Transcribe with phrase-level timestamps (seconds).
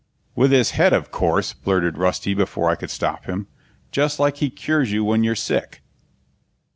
[0.33, 3.45] "With his head, o'course!" blurted Rusty before I could stop him.
[3.91, 5.83] "Just like he cures you when you're sick!"